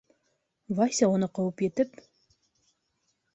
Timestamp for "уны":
1.17-1.29